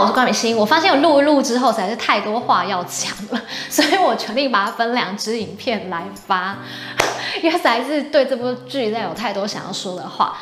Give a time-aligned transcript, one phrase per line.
[0.00, 0.56] 我是关美欣。
[0.56, 6.56] 我发现我录一录之后实在是太多话要讲了， 所以我决定把它分两支影片来发，
[7.42, 10.38] 因为实在是对这部剧实在有太多想要说的话。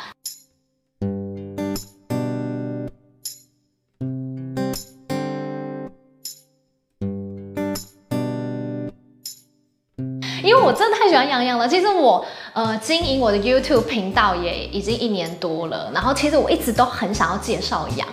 [10.41, 11.67] 因为我真的太喜欢杨洋了。
[11.67, 18.07] 其实我呃经营我的 YouTube 频道也已经一年多了，然后其实我一直都很想要介绍杨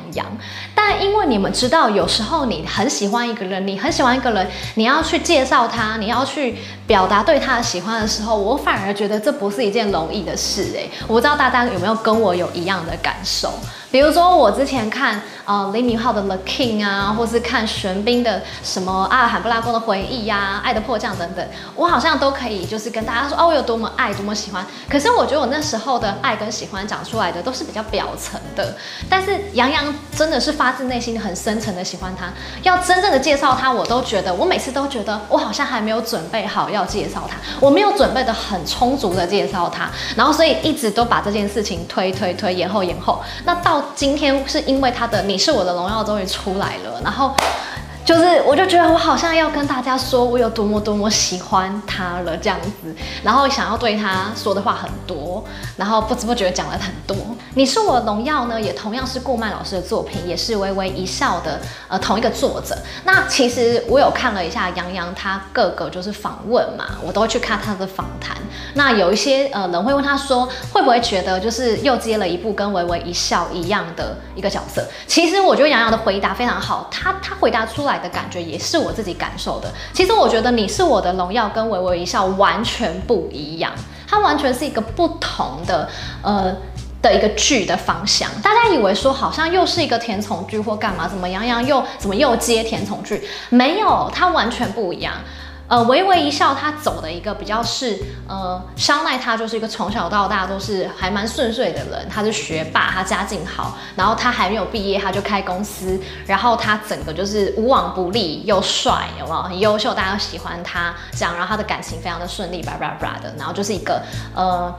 [0.75, 10.89] 但因为你们知道，有时候你很喜欢一个人，你很喜欢一个人，你要去介绍他，你要去表达对他的喜欢的时候，我反而觉得这不是一件容易的事哎。
[11.07, 13.53] 我不知道大家有没有跟我有一样的感受？
[13.91, 24.67] 比如说我之前看呃李敏镐的 The King 啊，或是看玄彬的什么阿尔罕布拉宫的回忆呀、爱的迫降等等，我好像都可以就是跟大家说哦，我有多么爱，多么喜欢。
[24.91, 28.77] 可是我觉得我那时候的爱跟喜欢讲出来的都是比较表层的，
[29.09, 32.33] 但是杨洋真的是发自内心的很深沉的喜欢他。
[32.63, 43.23] 要真正的介绍他，我都觉得我每次都觉得我好像还没有准备好要介绍他，我没有准备的很充足的介绍他，然后所以一直都把这件事情推推推延后延后。
[43.45, 47.35] 那到今天是因为他的《你是我的荣耀》终于出来了，然后。
[48.07, 55.45] 就是，我就觉得我好像要跟大家说，我有多么多么喜欢他了这样子，然后想要对他说的话很多，
[55.77, 57.17] 然后不知不觉讲了很多。
[57.55, 62.79] 你是我的荣耀呢，也同样是顾漫老师的作品，也是微微一笑的呃同一个作者。
[63.03, 68.37] 那其实我有看了一下杨洋他各个就是访问嘛，我都会去看他的访谈。
[68.77, 74.87] 那有一些呃人会问他说，会不会觉得就是又接了一部跟微微一笑一样的一个角色？
[75.09, 77.97] 其实我觉得杨洋的回答非常好，他他回答出来。
[77.97, 79.73] 的感觉也是我自己感受的。
[79.95, 83.73] 其实我觉得你是我的荣耀跟微微一笑完全不一样，
[84.07, 85.89] 它完全是一个不同的
[86.21, 86.55] 呃
[87.01, 88.31] 的一个剧的方向。
[88.43, 91.09] 大家以为说好像又是一个甜宠剧或干嘛？
[91.09, 93.27] 怎么杨洋又怎么又接甜宠剧？
[93.49, 95.15] 没有，它完全不一样。
[95.69, 109.43] 呃，微微一笑，他走的一个比较是，呃，肖奈他就是一个从小到大都是还蛮顺遂的人，他是学霸，他家境好，然后他还没有毕业他就开公司，然后他整个就是无往不利又帅，有没有？
[109.43, 114.01] 很优秀，大家都喜欢他，这样，然后他的感情非常的顺利，叭叭叭的，然后就是一个，
[114.35, 114.73] 呃。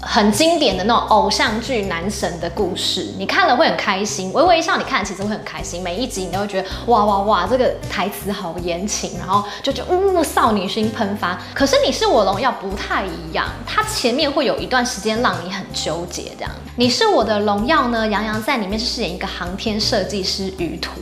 [0.00, 4.32] 很经典的那种偶像剧男神的故事，你看了会很开心。
[4.32, 5.82] 微微一笑，你看其实会很开心。
[5.82, 11.40] 每一集你都会觉得哇哇哇，这个台词好言情，然后就觉呜少女心喷发。
[11.54, 16.32] 可是你是我荣耀不太一样，它前面会有一段时间让你很纠结。
[16.38, 18.06] 这样，你是我的荣耀呢？
[18.08, 20.92] 杨洋在里面是饰演一个航天设计师于途。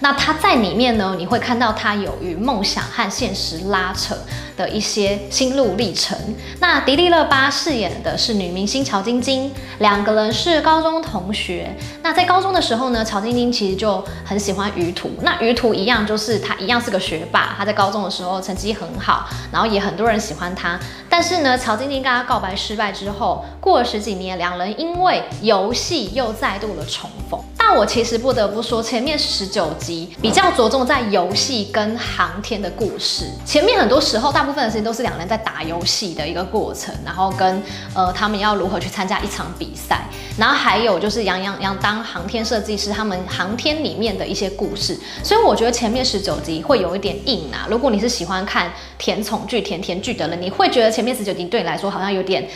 [0.00, 4.14] 那他在里面呢，你会看到他有与梦想和现实拉扯
[4.56, 6.16] 的一些心路历程。
[6.60, 11.74] 那迪丽热巴饰演的是女明星乔晶晶，两个人是高中同学。
[12.02, 15.10] 那在高中的时候呢，乔晶晶其实就很喜欢于途。
[15.22, 20.78] 那于途一样，就是他一样是个学霸，他在高中的时候成绩很好，然后也很多人喜欢他。
[21.08, 27.40] 但是呢，乔晶晶跟他告白失败之后，过了十几年，两人因为游戏又再度的重逢。
[27.66, 33.24] 那我其实不得不说，前面十九集比较着重在游戏跟航天的故事。
[33.46, 37.62] 前面很多时候，大部分的时间都是两人在打游戏的一个过程，然后跟
[37.94, 40.02] 呃他们要如何去参加一场比赛，
[40.36, 45.00] 然后还有就是杨洋洋当航天设计师，他们航天里面的一些故事。
[45.22, 47.66] 所以我觉得前面十九集会有一点硬啊。
[47.70, 52.46] 如果你是喜欢看甜宠剧、甜甜剧的人，你会觉得前面十九集对你来说好像有点。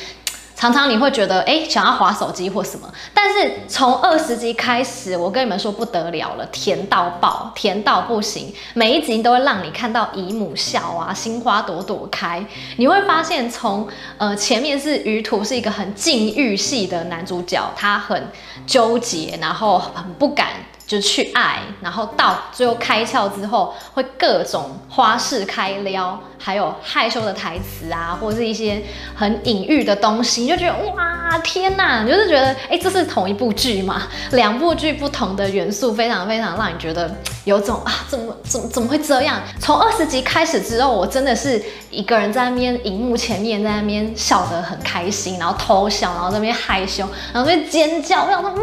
[0.59, 12.45] 常常你会觉得，哎，想要滑手机或什么，但是从二十集开始，我跟你们说不得了了，甜到爆，甜到不行，每一集都会让你看到姨母笑啊，心花朵朵开。
[12.77, 13.87] 你会发现从，
[14.19, 18.29] 呃前面是于途是一个很禁欲系的男主角，他很
[18.67, 20.49] 纠结，然后很不敢。
[20.89, 28.83] 就去爱，然后到最后开窍之后，会各种花式开撩，还有害羞的台词啊，或者是一些
[29.15, 34.05] 很隐喻的东西，你就觉得哇天哪，你就是觉得哎、欸，这是同一部剧吗？
[34.33, 39.43] 两部剧不同的元素，非常非常让你觉得有种啊，怎么怎么怎么会这样？
[39.61, 48.63] 从二十集开始之后，我真的是一个人在那边荧幕前面，在那边笑得很开心，然后偷笑，然后在那边害羞，然后在那边尖叫，我想说，嗯，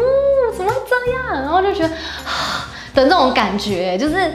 [0.52, 1.42] 怎么这样？
[1.42, 1.94] 然后就觉得。
[2.94, 4.32] 的那种感觉，就是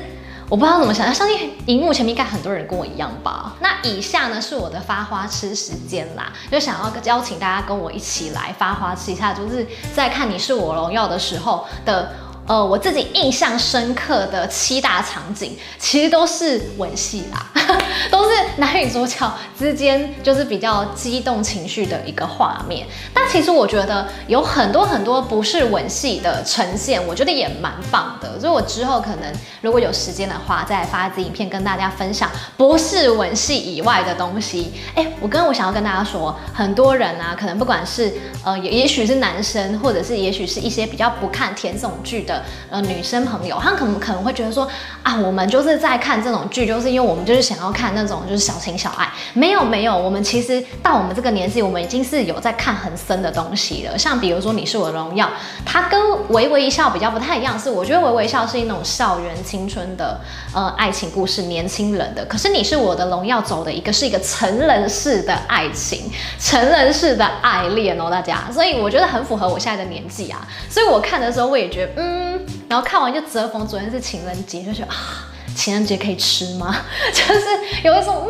[0.48, 3.56] 我不知道怎么想，相信荧幕前面应该很多人跟我一样吧。
[3.60, 9.66] 那以下呢是我的发花痴时间啦，就想要邀请大家跟我一起来发花痴一下，就是
[9.96, 12.12] 在看你是我荣耀的时候的，
[12.46, 17.61] 呃，我自己印象深刻的七大场景，其实都是吻戏啦。
[18.12, 22.86] 都是男女主角之间就是比较激动情绪的一个画面。
[23.14, 28.40] 但其实我觉得有很多很多不是吻戏的呈现，我觉得也蛮棒的。
[28.40, 29.32] 所以我之后可能
[29.62, 34.74] 如果有时间的话，再发一支影片跟大家分享不是吻戏以外的东西。
[34.96, 38.12] 哎，我跟我想要跟大家说，很多人啊，可能不管是
[38.44, 44.68] 呃，也也许是男生，或者是也许是一些比较不看甜宠剧的呃女生朋友，他们可能可能会觉得说
[45.04, 49.08] 啊，我们就是在看这种剧，就是因为我们就是想要看那种就是小情小爱。
[49.34, 53.98] 没有没有，我们其实到我们这个年纪，我们已经是有在看很深的东西了。
[53.98, 55.26] 像比如说《你是我的荣耀》，
[55.66, 56.00] 它跟
[56.30, 60.20] 《微微一笑》比较不太一样，是我觉得《微微一笑》是一种校园青春的
[60.54, 62.26] 呃爱情故事，年轻人的。
[62.26, 68.50] 可是《你是我的荣耀》走的一个是一个成人式的爱情，成人式的爱恋哦，大家。
[68.52, 70.48] 所以我觉得很符合我现在的年纪啊。
[70.70, 75.28] 所以我看的时候，我也觉得嗯，然后看完就折逢昨天是情人节，就觉得啊。
[75.56, 76.76] 情人节可以吃吗？
[77.14, 77.42] 就是
[77.84, 78.30] 有一种嗯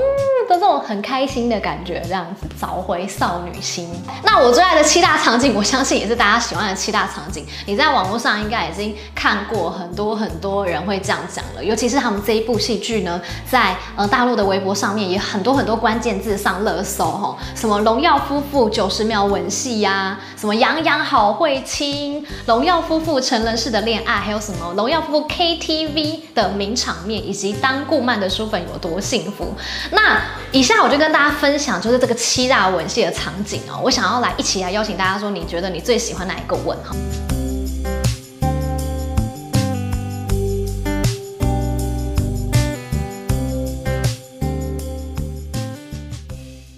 [0.59, 3.89] 这种很开心的感觉，这样子找回少女心。
[4.23, 7.45] 那我最爱的七大场景，我相信也是大家喜欢的七大场景。
[7.65, 27.21] 你在网络上应该已经看过很多很多人会这样讲了，尤其是他们这一部戏剧呢，在呃大陆的微博上面也很多很多关键字上热搜吼，什么荣耀夫妇九十秒吻戏呀，什么杨洋好会亲，荣耀夫妇成人式的恋爱，还有什么荣耀夫妇 KTV 的名场面。
[27.21, 29.53] 以及当顾漫的书粉有多幸福？
[29.91, 30.19] 那
[30.53, 33.79] 以下我就跟大家分享，就是这个七大吻戏的场景哦。
[33.81, 36.93] 我想要来一起来邀请大家说，你觉得你最喜欢哪一个吻哈？